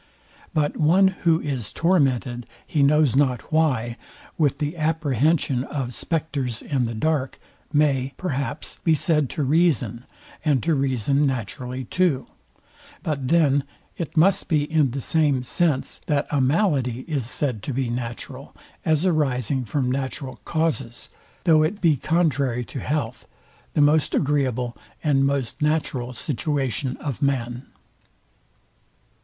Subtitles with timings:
[0.55, 3.97] But one, who is tormented he knows not why,
[4.35, 7.37] with the apprehension of spectres in the dark,
[7.71, 10.05] may, perhaps, be said to reason,
[10.43, 12.25] and to reason naturally too:
[13.03, 13.63] But then
[13.95, 18.55] it must be in the same sense, that a malady is said to be natural;
[18.83, 21.09] as arising from natural causes,
[21.43, 23.27] though it be contrary to health,
[23.75, 27.67] the most agreeable and most natural situation of man.